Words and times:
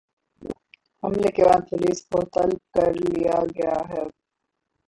حملے 1.03 1.29
کے 1.35 1.43
بعد 1.43 1.61
پولیس 1.69 1.99
کو 2.09 2.21
طلب 2.33 2.59
کر 2.75 2.91
لیا 3.05 3.37
گیا 3.55 3.77
ہے 3.89 4.03